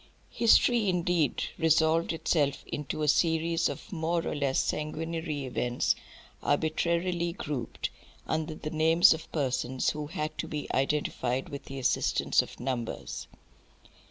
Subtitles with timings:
[0.31, 5.93] History indeed resolved itself into a series of more or less sanguinary events
[6.41, 7.91] arbitrarily grouped
[8.25, 13.27] under the names of persons who had to be identified with the assistance of numbers.